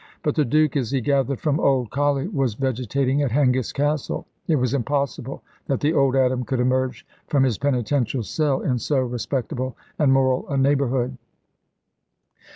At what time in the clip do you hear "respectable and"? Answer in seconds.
9.01-10.11